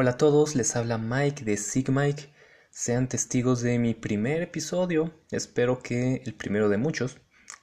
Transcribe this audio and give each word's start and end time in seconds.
Hola 0.00 0.12
a 0.12 0.16
todos, 0.16 0.54
les 0.54 0.76
habla 0.76 0.96
Mike 0.96 1.42
de 1.42 1.56
SigMike. 1.56 2.32
Sean 2.70 3.08
testigos 3.08 3.62
de 3.62 3.80
mi 3.80 3.94
primer 3.94 4.42
episodio, 4.42 5.12
espero 5.32 5.82
que 5.82 6.22
el 6.24 6.34
primero 6.34 6.68
de 6.68 6.76
muchos, 6.76 7.16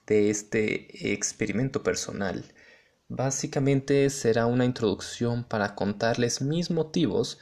de 0.06 0.28
este 0.28 1.14
experimento 1.14 1.82
personal. 1.82 2.44
Básicamente 3.08 4.10
será 4.10 4.44
una 4.44 4.66
introducción 4.66 5.44
para 5.44 5.74
contarles 5.74 6.42
mis 6.42 6.70
motivos 6.70 7.38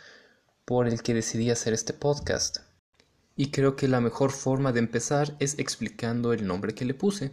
por 0.65 0.87
el 0.87 1.03
que 1.03 1.15
decidí 1.15 1.51
hacer 1.51 1.73
este 1.73 1.93
podcast. 1.93 2.59
Y 3.35 3.51
creo 3.51 3.75
que 3.75 3.89
la 3.89 4.01
mejor 4.01 4.31
forma 4.31 4.71
de 4.71 4.79
empezar 4.79 5.35
es 5.41 5.59
explicando 5.59 6.33
el 6.33 6.47
nombre 6.47 6.73
que 6.73 6.85
le 6.85 6.95
puse. 6.95 7.33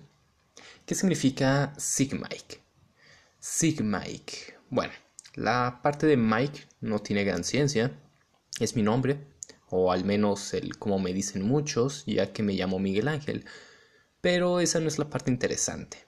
¿Qué 0.88 0.96
significa 0.96 1.76
SigMike? 1.78 2.60
SigMike. 3.40 4.56
Bueno, 4.72 4.94
la 5.34 5.80
parte 5.82 6.08
de 6.08 6.18
Mike 6.18 6.68
no 6.82 7.00
tiene 7.00 7.24
gran 7.24 7.44
ciencia, 7.44 7.92
es 8.60 8.76
mi 8.76 8.84
nombre, 8.84 9.20
o 9.70 9.92
al 9.92 10.04
menos 10.04 10.54
el 10.54 10.78
como 10.78 11.00
me 11.00 11.14
dicen 11.14 11.44
muchos, 11.44 12.04
ya 12.06 12.34
que 12.34 12.44
me 12.44 12.54
llamo 12.54 12.80
Miguel 12.80 13.08
Ángel. 13.08 13.46
Pero 14.20 14.60
esa 14.60 14.80
no 14.80 14.88
es 14.88 15.00
la 15.00 15.10
parte 15.10 15.32
interesante. 15.32 16.06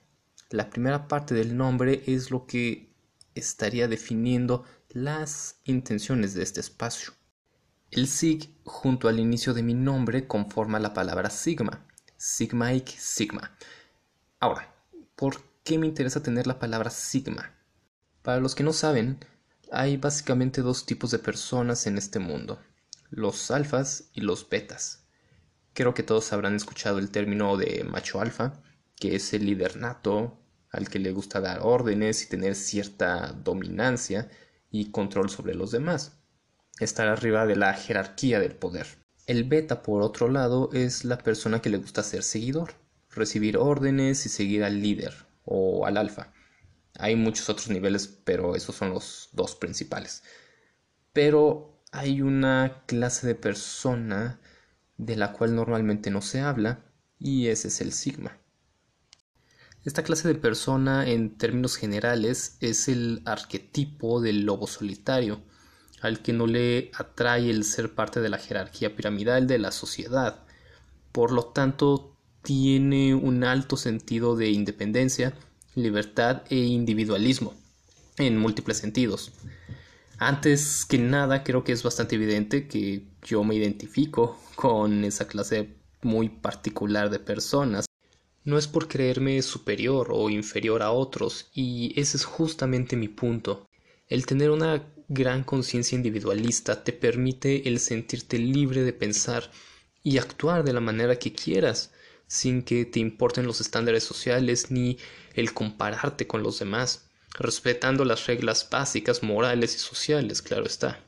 La 0.50 0.70
primera 0.70 1.08
parte 1.08 1.34
del 1.34 1.56
nombre 1.56 2.04
es 2.06 2.30
lo 2.30 2.46
que 2.46 2.94
estaría 3.34 3.88
definiendo 3.88 4.66
las 4.90 5.62
intenciones 5.64 6.34
de 6.34 6.44
este 6.44 6.60
espacio. 6.60 7.14
El 7.90 8.08
sig 8.08 8.50
junto 8.64 9.08
al 9.08 9.20
inicio 9.20 9.54
de 9.54 9.64
mi 9.64 9.74
nombre 9.74 10.28
conforma 10.28 10.80
la 10.80 10.94
palabra 10.94 11.30
sigma, 11.30 11.88
sigmaic 12.18 12.88
sigma. 12.88 13.56
Ahora, 14.40 14.76
¿por 15.16 15.42
qué 15.64 15.78
me 15.78 15.88
interesa 15.88 16.22
tener 16.22 16.46
la 16.46 16.60
palabra 16.60 16.90
sigma? 16.90 17.53
Para 18.24 18.40
los 18.40 18.56
que 18.56 18.64
no 18.64 18.72
saben, 18.72 19.20
hay 19.70 19.98
básicamente 19.98 20.62
dos 20.62 20.86
tipos 20.86 21.12
de 21.12 21.20
personas 21.20 21.88
en 21.88 21.98
este 21.98 22.20
mundo, 22.20 22.58
los 23.10 23.52
alfas 23.52 24.06
y 24.14 24.22
los 24.22 24.48
betas. 24.48 25.04
Creo 25.74 25.94
que 25.94 26.04
todos 26.04 26.32
habrán 26.32 26.56
escuchado 26.56 27.00
el 27.00 27.12
término 27.12 27.58
de 27.58 27.84
macho 27.84 28.22
alfa, 28.22 28.54
que 28.96 29.16
es 29.16 29.34
el 29.34 29.46
líder 29.46 29.76
nato, 29.76 30.40
al 30.72 30.88
que 30.88 31.00
le 31.00 31.12
gusta 31.12 31.42
dar 31.42 31.60
órdenes 31.64 32.24
y 32.24 32.30
tener 32.30 32.56
cierta 32.56 33.34
dominancia 33.34 34.30
y 34.72 34.92
control 34.92 35.30
sobre 35.30 35.54
los 35.54 35.72
demás, 35.72 36.14
estar 36.80 37.10
arriba 37.10 37.46
de 37.46 37.58
la 37.58 37.74
jerarquía 37.74 38.40
del 38.40 38.56
poder. 38.56 38.88
El 39.28 39.44
beta, 39.44 39.84
por 39.84 40.02
otro 40.02 40.30
lado, 40.30 40.70
es 40.72 41.04
la 41.04 41.18
persona 41.18 41.62
que 41.62 41.70
le 41.70 41.78
gusta 41.78 42.04
ser 42.04 42.24
seguidor, 42.24 42.76
recibir 43.10 43.58
órdenes 43.58 44.26
y 44.26 44.30
seguir 44.30 44.64
al 44.64 44.82
líder 44.82 45.14
o 45.44 45.86
al 45.86 45.98
alfa. 45.98 46.32
Hay 47.00 47.16
muchos 47.16 47.50
otros 47.50 47.70
niveles, 47.70 48.08
pero 48.08 48.56
esos 48.56 48.76
son 48.76 48.92
los 48.92 49.30
dos 49.34 49.56
principales. 49.56 50.24
Pero 51.12 51.82
hay 51.92 52.22
una 52.22 52.84
clase 52.88 53.28
de 53.28 53.36
persona 53.36 54.40
de 54.98 55.16
la 55.16 55.32
cual 55.34 55.56
normalmente 55.56 56.12
no 56.12 56.22
se 56.22 56.42
habla 56.42 56.86
y 57.20 57.48
ese 57.48 57.68
es 57.68 57.82
el 57.82 57.92
sigma. 57.92 58.38
Esta 59.84 60.04
clase 60.04 60.28
de 60.28 60.36
persona 60.36 61.08
en 61.10 61.38
términos 61.38 61.76
generales 61.76 62.58
es 62.62 62.88
el 62.88 63.22
arquetipo 63.26 64.22
del 64.22 64.46
lobo 64.46 64.66
solitario, 64.66 65.44
al 66.02 66.22
que 66.22 66.32
no 66.32 66.48
le 66.48 66.90
atrae 66.94 67.50
el 67.50 67.64
ser 67.64 67.94
parte 67.94 68.22
de 68.22 68.30
la 68.30 68.38
jerarquía 68.38 68.96
piramidal 68.96 69.46
de 69.46 69.60
la 69.60 69.72
sociedad. 69.72 70.46
Por 71.12 71.32
lo 71.32 71.48
tanto, 71.48 72.18
tiene 72.44 73.14
un 73.14 73.44
alto 73.44 73.76
sentido 73.76 74.36
de 74.36 74.50
independencia 74.52 75.34
libertad 75.76 76.44
e 76.50 76.56
individualismo 76.56 77.54
en 78.18 78.38
múltiples 78.38 78.78
sentidos. 78.78 79.32
Antes 80.18 80.86
que 80.86 80.98
nada, 80.98 81.44
creo 81.44 81.64
que 81.64 81.72
es 81.72 81.84
bastante 81.84 82.16
evidente 82.16 82.68
que 82.68 83.04
yo 83.24 83.44
me 83.44 83.56
identifico 83.56 84.40
con 84.56 85.04
esa 85.04 85.28
clase 85.28 85.70
muy 86.02 86.30
particular 86.30 87.10
de 87.10 87.20
personas. 87.20 87.86
No 88.46 88.58
es 88.58 88.68
por 88.68 88.88
creerme 88.88 89.42
superior 89.42 90.10
o 90.12 90.30
inferior 90.30 90.82
a 90.82 90.92
otros, 90.92 91.50
y 91.54 92.00
ese 92.00 92.18
es 92.18 92.26
justamente 92.26 92.96
mi 92.96 93.08
punto. 93.08 93.68
El 94.08 94.26
tener 94.26 94.52
una 94.52 94.86
gran 95.08 95.44
conciencia 95.44 95.96
individualista 95.96 96.84
te 96.84 96.94
permite 96.94 97.68
el 97.68 97.80
sentirte 97.80 98.38
libre 98.38 98.84
de 98.84 98.94
pensar 98.94 99.50
y 100.04 100.18
actuar 100.18 100.64
de 100.64 100.74
la 100.74 100.82
manera 100.82 101.18
que 101.18 101.34
quieras, 101.34 101.92
sin 102.34 102.64
que 102.64 102.84
te 102.86 103.00
importen 103.00 103.46
los 103.46 103.62
estándares 103.62 104.04
sociales 104.04 104.72
ni 104.72 104.98
el 105.36 105.54
compararte 105.54 106.26
con 106.26 106.42
los 106.42 106.58
demás, 106.58 107.06
respetando 107.38 108.06
las 108.06 108.26
reglas 108.26 108.68
básicas 108.72 109.22
morales 109.22 109.76
y 109.76 109.78
sociales, 109.78 110.42
claro 110.42 110.66
está. 110.66 111.00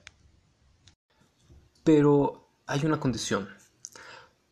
Pero 1.84 2.48
hay 2.68 2.86
una 2.86 3.00
condición. 3.00 3.50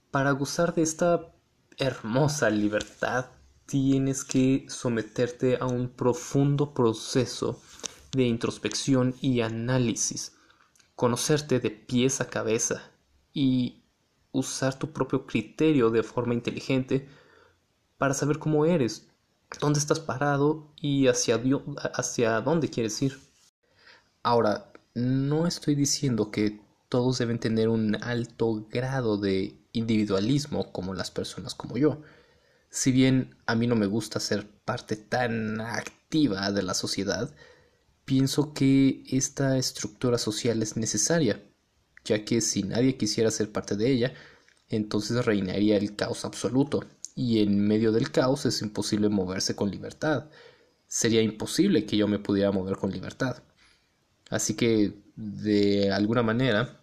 Para 0.10 0.32
gozar 0.32 0.74
de 0.74 0.82
esta 0.82 1.32
hermosa 1.78 2.50
libertad, 2.50 3.28
tienes 3.68 4.24
que 4.24 4.66
someterte 4.68 5.58
a 5.62 5.68
un 5.68 5.90
profundo 5.90 6.74
proceso 6.74 7.62
de 8.14 8.24
introspección 8.24 9.14
y 9.22 9.42
análisis, 9.42 10.36
conocerte 10.96 11.60
de 11.60 11.70
pies 11.70 12.20
a 12.20 12.32
cabeza 12.32 12.90
y 13.32 13.83
usar 14.34 14.78
tu 14.78 14.92
propio 14.92 15.26
criterio 15.26 15.90
de 15.90 16.04
forma 16.04 16.34
inteligente 16.34 17.08
para 17.98 18.14
saber 18.14 18.40
cómo 18.40 18.66
eres, 18.66 19.08
dónde 19.62 19.80
estás 19.80 20.02
parado 20.02 20.74
y 20.76 21.08
hacia, 21.08 21.42
hacia 21.94 22.42
dónde 22.42 22.70
quieres 22.70 23.02
ir. 23.02 23.18
Ahora, 24.24 24.74
no 24.94 25.48
estoy 25.48 25.76
diciendo 25.76 26.32
que 26.32 26.60
todos 26.90 27.18
deben 27.18 27.40
tener 27.40 27.70
un 27.70 27.96
alto 28.04 28.68
grado 28.70 29.18
de 29.18 29.58
individualismo 29.72 30.72
como 30.72 30.94
las 30.94 31.12
personas 31.12 31.56
como 31.56 31.78
yo. 31.78 32.02
Si 32.70 32.92
bien 32.92 33.36
a 33.46 33.56
mí 33.56 33.68
no 33.68 33.76
me 33.76 33.86
gusta 33.86 34.20
ser 34.20 34.48
parte 34.66 34.96
tan 34.96 35.62
activa 35.62 36.52
de 36.52 36.64
la 36.64 36.74
sociedad, 36.74 37.34
pienso 38.06 38.54
que 38.54 39.04
esta 39.08 39.58
estructura 39.58 40.18
social 40.18 40.62
es 40.62 40.78
necesaria, 40.78 41.44
ya 42.06 42.26
que 42.26 42.42
si 42.42 42.64
nadie 42.64 42.98
quisiera 42.98 43.32
ser 43.32 43.52
parte 43.52 43.76
de 43.76 43.92
ella, 43.92 44.14
entonces 44.70 45.26
reinaría 45.26 45.78
el 45.78 45.96
caos 45.96 46.26
absoluto 46.26 46.84
y 47.16 47.42
en 47.42 47.60
medio 47.68 47.92
del 47.92 48.12
caos 48.12 48.46
es 48.46 48.62
imposible 48.62 49.10
moverse 49.10 49.56
con 49.56 49.70
libertad. 49.70 50.30
Sería 50.88 51.22
imposible 51.22 51.86
que 51.86 51.98
yo 51.98 52.08
me 52.08 52.20
pudiera 52.20 52.52
mover 52.52 52.78
con 52.78 52.92
libertad. 52.92 53.44
Así 54.30 54.56
que, 54.56 54.94
de 55.16 55.92
alguna 55.92 56.24
manera, 56.24 56.82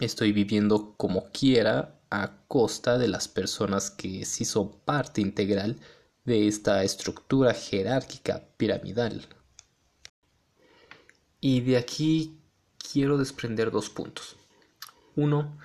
estoy 0.00 0.32
viviendo 0.32 0.94
como 0.96 1.30
quiera 1.30 2.00
a 2.10 2.44
costa 2.48 2.98
de 2.98 3.08
las 3.08 3.28
personas 3.28 3.90
que 3.90 4.24
sí 4.24 4.44
son 4.44 4.80
parte 4.80 5.20
integral 5.20 5.76
de 6.24 6.48
esta 6.48 6.82
estructura 6.84 7.52
jerárquica 7.54 8.48
piramidal. 8.56 9.26
Y 11.40 11.60
de 11.60 11.76
aquí 11.76 12.40
quiero 12.92 13.18
desprender 13.18 13.70
dos 13.70 13.90
puntos. 13.90 14.37
Uno, 15.18 15.58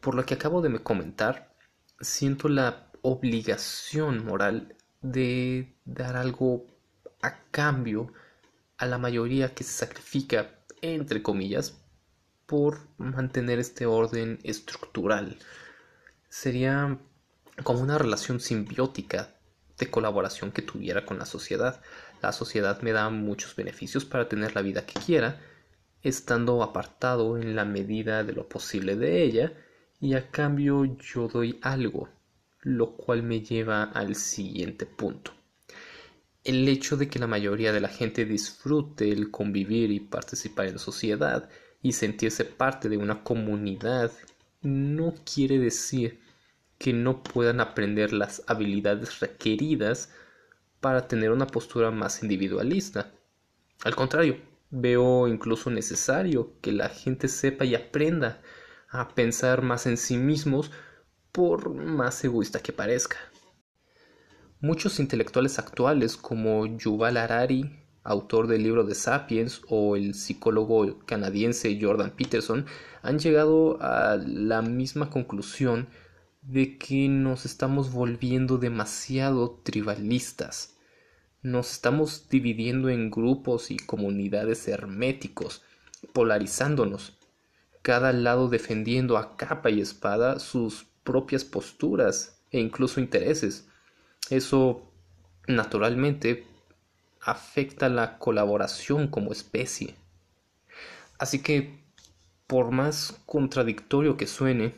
por 0.00 0.14
lo 0.14 0.24
que 0.24 0.34
acabo 0.34 0.62
de 0.62 0.78
comentar, 0.78 1.52
siento 2.00 2.48
la 2.48 2.86
obligación 3.02 4.24
moral 4.24 4.76
de 5.02 5.74
dar 5.84 6.16
algo 6.16 6.68
a 7.20 7.40
cambio 7.50 8.12
a 8.78 8.86
la 8.86 8.96
mayoría 8.96 9.54
que 9.54 9.64
se 9.64 9.72
sacrifica, 9.72 10.60
entre 10.82 11.20
comillas, 11.20 11.80
por 12.46 12.78
mantener 12.96 13.58
este 13.58 13.86
orden 13.86 14.38
estructural. 14.44 15.36
Sería 16.28 16.96
como 17.64 17.80
una 17.80 17.98
relación 17.98 18.38
simbiótica 18.38 19.34
de 19.78 19.90
colaboración 19.90 20.52
que 20.52 20.62
tuviera 20.62 21.04
con 21.04 21.18
la 21.18 21.26
sociedad. 21.26 21.82
La 22.22 22.30
sociedad 22.30 22.80
me 22.82 22.92
da 22.92 23.10
muchos 23.10 23.56
beneficios 23.56 24.04
para 24.04 24.28
tener 24.28 24.54
la 24.54 24.62
vida 24.62 24.86
que 24.86 25.00
quiera, 25.00 25.40
estando 26.02 26.62
apartado 26.62 27.38
en 27.38 27.56
la 27.56 27.64
medida 27.64 28.24
de 28.24 28.32
lo 28.32 28.48
posible 28.48 28.96
de 28.96 29.22
ella, 29.22 29.52
y 30.00 30.14
a 30.14 30.30
cambio 30.30 30.84
yo 30.84 31.28
doy 31.28 31.58
algo 31.62 32.08
lo 32.66 32.96
cual 32.96 33.22
me 33.22 33.42
lleva 33.42 33.84
al 33.84 34.16
siguiente 34.16 34.86
punto. 34.86 35.30
El 36.42 36.66
hecho 36.66 36.96
de 36.96 37.08
que 37.08 37.20
la 37.20 37.28
mayoría 37.28 37.72
de 37.72 37.80
la 37.80 37.88
gente 37.88 38.24
disfrute 38.24 39.12
el 39.12 39.30
convivir 39.30 39.92
y 39.92 40.00
participar 40.00 40.66
en 40.66 40.80
sociedad 40.80 41.48
y 41.80 41.92
sentirse 41.92 42.44
parte 42.44 42.88
de 42.88 42.96
una 42.96 43.22
comunidad 43.22 44.10
no 44.62 45.14
quiere 45.32 45.60
decir 45.60 46.18
que 46.76 46.92
no 46.92 47.22
puedan 47.22 47.60
aprender 47.60 48.12
las 48.12 48.42
habilidades 48.48 49.20
requeridas 49.20 50.10
para 50.80 51.06
tener 51.06 51.30
una 51.30 51.46
postura 51.46 51.92
más 51.92 52.20
individualista. 52.24 53.12
Al 53.84 53.94
contrario, 53.94 54.38
veo 54.70 55.28
incluso 55.28 55.70
necesario 55.70 56.54
que 56.60 56.72
la 56.72 56.88
gente 56.88 57.28
sepa 57.28 57.64
y 57.64 57.74
aprenda 57.74 58.42
a 58.88 59.08
pensar 59.08 59.62
más 59.62 59.86
en 59.86 59.96
sí 59.96 60.16
mismos 60.16 60.70
por 61.32 61.70
más 61.74 62.24
egoísta 62.24 62.60
que 62.60 62.72
parezca. 62.72 63.16
Muchos 64.60 65.00
intelectuales 65.00 65.58
actuales 65.58 66.16
como 66.16 66.66
Yuval 66.66 67.18
Harari, 67.18 67.84
autor 68.02 68.46
del 68.46 68.62
libro 68.62 68.84
de 68.84 68.94
Sapiens, 68.94 69.60
o 69.68 69.96
el 69.96 70.14
psicólogo 70.14 70.98
canadiense 71.04 71.78
Jordan 71.80 72.12
Peterson, 72.16 72.64
han 73.02 73.18
llegado 73.18 73.78
a 73.82 74.16
la 74.16 74.62
misma 74.62 75.10
conclusión 75.10 75.88
de 76.40 76.78
que 76.78 77.08
nos 77.08 77.44
estamos 77.44 77.92
volviendo 77.92 78.56
demasiado 78.56 79.60
tribalistas. 79.62 80.75
Nos 81.46 81.70
estamos 81.70 82.28
dividiendo 82.28 82.88
en 82.88 83.08
grupos 83.08 83.70
y 83.70 83.76
comunidades 83.76 84.66
herméticos, 84.66 85.62
polarizándonos, 86.12 87.16
cada 87.82 88.12
lado 88.12 88.48
defendiendo 88.48 89.16
a 89.16 89.36
capa 89.36 89.70
y 89.70 89.80
espada 89.80 90.40
sus 90.40 90.86
propias 91.04 91.44
posturas 91.44 92.40
e 92.50 92.58
incluso 92.58 92.98
intereses. 92.98 93.68
Eso, 94.28 94.90
naturalmente, 95.46 96.48
afecta 97.20 97.88
la 97.88 98.18
colaboración 98.18 99.06
como 99.06 99.30
especie. 99.30 99.94
Así 101.16 101.44
que, 101.44 101.78
por 102.48 102.72
más 102.72 103.20
contradictorio 103.24 104.16
que 104.16 104.26
suene, 104.26 104.74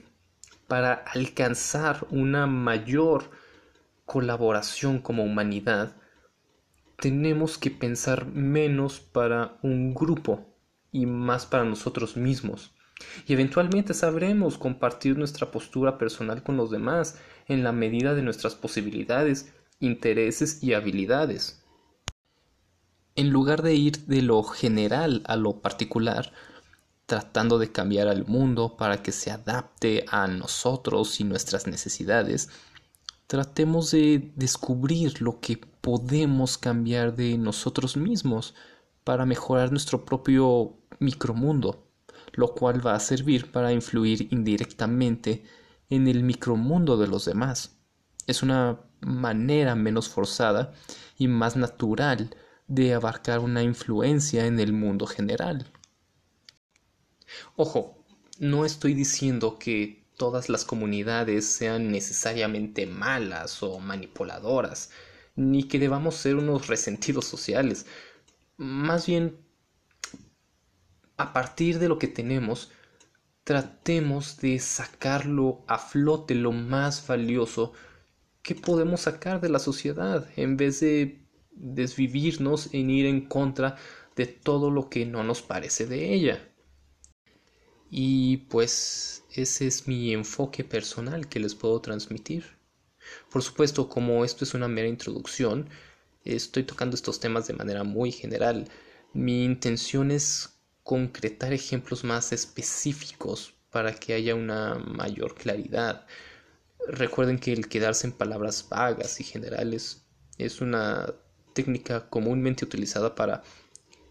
para 0.67 0.93
alcanzar 0.93 2.07
una 2.11 2.47
mayor 2.47 3.31
colaboración 4.05 4.99
como 4.99 5.25
humanidad, 5.25 5.97
tenemos 7.01 7.59
que 7.59 7.71
pensar 7.71 8.27
menos 8.27 9.01
para 9.01 9.59
un 9.63 9.95
grupo 9.95 10.45
y 10.91 11.07
más 11.07 11.47
para 11.47 11.65
nosotros 11.65 12.17
mismos. 12.17 12.73
Y 13.27 13.33
eventualmente 13.33 13.95
sabremos 13.95 14.59
compartir 14.59 15.17
nuestra 15.17 15.51
postura 15.53 15.99
personal 15.99 16.43
con 16.43 16.57
los 16.57 16.71
demás 16.71 17.19
en 17.47 17.63
la 17.63 17.71
medida 17.71 18.15
de 18.15 18.23
nuestras 18.23 18.57
posibilidades, 18.57 19.53
intereses 19.79 20.63
y 20.63 20.73
habilidades. 20.73 21.65
En 23.15 23.31
lugar 23.31 23.63
de 23.63 23.75
ir 23.75 24.07
de 24.07 24.23
lo 24.23 24.43
general 24.43 25.23
a 25.27 25.37
lo 25.37 25.61
particular, 25.61 26.33
tratando 27.07 27.59
de 27.59 27.71
cambiar 27.71 28.09
al 28.09 28.27
mundo 28.27 28.77
para 28.77 29.03
que 29.03 29.13
se 29.13 29.31
adapte 29.31 30.05
a 30.09 30.27
nosotros 30.27 31.21
y 31.21 31.25
nuestras 31.25 31.69
necesidades, 31.69 32.51
tratemos 33.29 33.91
de 33.91 34.33
descubrir 34.37 35.21
lo 35.21 35.39
que 35.39 35.59
podemos 35.59 36.57
cambiar 36.59 37.15
de 37.15 37.37
nosotros 37.37 37.97
mismos 37.97 38.55
para 39.05 39.27
mejorar 39.27 39.71
nuestro 39.71 40.05
propio 40.05 40.79
micromundo, 40.99 41.87
lo 42.33 42.55
cual 42.55 42.85
va 42.85 42.95
a 42.95 43.01
servir 43.01 43.53
para 43.53 43.73
influir 43.73 44.29
indirectamente 44.33 45.45
en 45.91 46.09
el 46.09 46.23
micromundo 46.25 46.97
de 46.97 47.07
los 47.07 47.27
demás. 47.27 47.77
Es 48.27 48.43
una 48.43 48.81
manera 49.01 49.75
menos 49.75 50.09
forzada 50.09 50.73
y 51.19 51.29
más 51.29 51.55
natural 51.55 52.35
de 52.67 52.95
abarcar 52.95 53.41
una 53.41 53.63
influencia 53.63 54.47
en 54.47 54.59
el 54.59 54.73
mundo 54.73 55.07
general. 55.07 55.71
Ojo, 57.57 58.05
no 58.39 58.65
estoy 58.65 58.95
diciendo 58.95 59.59
que 59.59 60.08
todas 60.19 60.51
las 60.51 60.67
comunidades 60.67 61.47
sean 61.47 61.91
necesariamente 61.91 62.87
malas 62.87 63.63
o 63.63 63.79
manipuladoras, 63.79 64.91
ni 65.37 65.63
que 65.63 65.79
debamos 65.79 66.17
ser 66.17 66.37
unos 66.37 66.67
resentidos 66.67 67.25
sociales. 67.25 67.87
Más 68.59 69.07
bien, 69.07 69.39
a 71.17 71.33
partir 71.33 71.79
de 71.79 71.89
lo 71.89 71.99
que 71.99 72.09
tenemos, 72.09 72.71
tratemos 73.45 74.39
de 74.39 74.59
sacarlo 74.59 75.65
a 75.69 75.79
flote 75.79 76.35
lo 76.35 76.53
más 76.53 77.07
valioso 77.07 77.73
que 78.43 78.55
podemos 78.55 79.03
sacar 79.03 79.41
de 79.41 79.49
la 79.49 79.59
sociedad 79.59 80.29
en 80.37 80.57
vez 80.57 80.81
de 80.81 81.23
desvivirnos 81.53 82.75
en 82.75 82.91
ir 82.91 83.07
en 83.07 83.23
contra 83.27 83.77
de 84.17 84.27
todo 84.27 84.71
lo 84.71 84.91
que 84.91 85.07
no 85.07 85.23
nos 85.23 85.43
parece 85.43 85.87
de 85.87 86.13
ella. 86.13 86.49
Y 87.91 88.39
pues 88.49 89.25
ese 89.33 89.67
es 89.67 89.89
mi 89.89 90.13
enfoque 90.13 90.65
personal 90.65 91.29
que 91.29 91.41
les 91.41 91.55
puedo 91.55 91.81
transmitir. 91.81 92.45
Por 93.31 93.43
supuesto, 93.43 93.89
como 93.89 94.25
esto 94.25 94.45
es 94.45 94.55
una 94.55 94.69
mera 94.69 94.89
introducción, 94.89 95.69
estoy 96.25 96.65
tocando 96.65 96.95
estos 96.95 97.21
temas 97.21 97.47
de 97.47 97.55
manera 97.55 97.85
muy 97.85 98.13
general. 98.13 98.69
Mi 99.15 99.45
intención 99.45 100.11
es 100.11 100.51
concretar 100.83 101.53
ejemplos 101.53 102.05
más 102.05 102.33
específicos 102.33 103.55
para 103.71 103.95
que 103.95 104.15
haya 104.15 104.35
una 104.35 104.75
mayor 104.75 105.35
claridad. 105.35 106.07
Recuerden 106.87 107.39
que 107.39 107.53
el 107.53 107.69
quedarse 107.69 108.07
en 108.07 108.13
palabras 108.13 108.67
vagas 108.69 109.21
y 109.21 109.25
generales 109.25 110.05
es 110.39 110.61
una 110.61 111.15
técnica 111.55 112.09
comúnmente 112.09 112.65
utilizada 112.65 113.15
para 113.15 113.43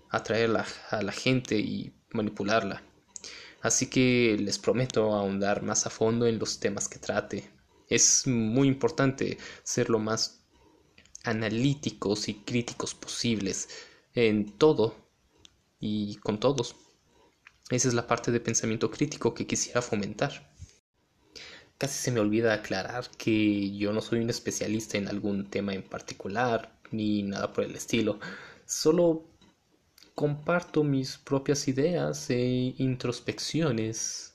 atraer 0.09 0.51
a 0.89 1.01
la 1.01 1.11
gente 1.11 1.57
y 1.57 1.93
manipularla. 2.11 2.83
Así 3.67 3.87
que 3.87 4.37
les 4.39 4.59
prometo 4.59 5.13
ahondar 5.13 5.61
más 5.61 5.85
a 5.85 5.89
fondo 5.89 6.25
en 6.25 6.39
los 6.39 6.61
temas 6.61 6.87
que 6.87 6.99
trate. 6.99 7.51
Es 7.89 8.25
muy 8.25 8.69
importante 8.69 9.37
ser 9.61 9.89
lo 9.89 9.99
más 9.99 10.45
analíticos 11.25 12.29
y 12.29 12.35
críticos 12.35 12.95
posibles 12.95 13.67
en 14.13 14.57
todo 14.57 14.95
y 15.81 16.15
con 16.15 16.39
todos. 16.39 16.77
Esa 17.69 17.89
es 17.89 17.93
la 17.93 18.07
parte 18.07 18.31
de 18.31 18.39
pensamiento 18.39 18.89
crítico 18.89 19.33
que 19.33 19.45
quisiera 19.45 19.81
fomentar. 19.81 20.49
Casi 21.77 21.99
se 21.99 22.11
me 22.11 22.21
olvida 22.21 22.53
aclarar 22.53 23.09
que 23.17 23.75
yo 23.75 23.91
no 23.91 23.99
soy 23.99 24.19
un 24.19 24.29
especialista 24.29 24.97
en 24.97 25.09
algún 25.09 25.49
tema 25.49 25.73
en 25.73 25.83
particular, 25.83 26.79
ni 26.91 27.21
nada 27.21 27.51
por 27.51 27.65
el 27.65 27.75
estilo. 27.75 28.17
Solo 28.65 29.25
comparto 30.17 30.83
mis 30.83 31.15
propias 31.19 31.67
ideas 31.67 32.31
e 32.31 32.73
introspecciones 32.79 34.33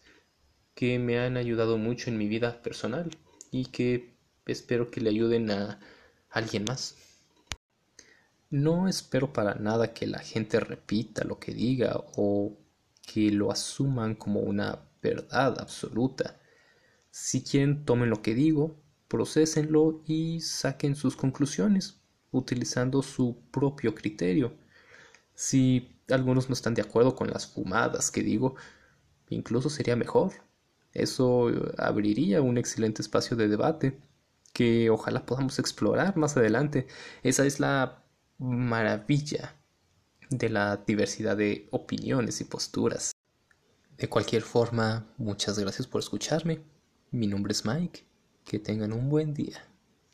que 0.76 1.00
me 1.00 1.18
han 1.18 1.36
ayudado 1.36 1.76
mucho 1.76 2.08
en 2.08 2.18
mi 2.18 2.28
vida 2.28 2.62
personal 2.62 3.10
y 3.50 3.64
que 3.64 4.14
espero 4.46 4.92
que 4.92 5.00
le 5.00 5.10
ayuden 5.10 5.50
a 5.50 5.80
alguien 6.30 6.62
más. 6.62 6.94
No 8.48 8.86
espero 8.86 9.32
para 9.32 9.56
nada 9.56 9.92
que 9.92 10.06
la 10.06 10.20
gente 10.20 10.60
repita 10.60 11.24
lo 11.24 11.40
que 11.40 11.52
diga 11.52 11.96
o 12.14 12.56
que 13.04 13.32
lo 13.32 13.50
asuman 13.50 14.14
como 14.14 14.38
una 14.38 14.88
verdad 15.02 15.58
absoluta. 15.58 16.40
Si 17.10 17.42
quieren, 17.42 17.84
tomen 17.84 18.08
lo 18.08 18.22
que 18.22 18.36
digo, 18.36 18.80
procesenlo 19.08 20.04
y 20.06 20.42
saquen 20.42 20.94
sus 20.94 21.16
conclusiones 21.16 22.00
utilizando 22.30 23.02
su 23.02 23.42
propio 23.50 23.96
criterio. 23.96 24.61
Si 25.42 25.98
algunos 26.08 26.48
no 26.48 26.52
están 26.52 26.74
de 26.74 26.82
acuerdo 26.82 27.16
con 27.16 27.28
las 27.28 27.48
fumadas 27.48 28.12
que 28.12 28.22
digo, 28.22 28.54
incluso 29.28 29.70
sería 29.70 29.96
mejor. 29.96 30.34
Eso 30.92 31.50
abriría 31.78 32.40
un 32.40 32.58
excelente 32.58 33.02
espacio 33.02 33.36
de 33.36 33.48
debate 33.48 33.98
que 34.52 34.88
ojalá 34.88 35.26
podamos 35.26 35.58
explorar 35.58 36.16
más 36.16 36.36
adelante. 36.36 36.86
Esa 37.24 37.44
es 37.44 37.58
la 37.58 38.04
maravilla 38.38 39.56
de 40.30 40.48
la 40.48 40.76
diversidad 40.76 41.36
de 41.36 41.66
opiniones 41.72 42.40
y 42.40 42.44
posturas. 42.44 43.10
De 43.96 44.08
cualquier 44.08 44.42
forma, 44.42 45.12
muchas 45.16 45.58
gracias 45.58 45.88
por 45.88 46.02
escucharme. 46.02 46.62
Mi 47.10 47.26
nombre 47.26 47.50
es 47.50 47.66
Mike. 47.66 48.06
Que 48.44 48.60
tengan 48.60 48.92
un 48.92 49.08
buen 49.08 49.34
día. 49.34 49.71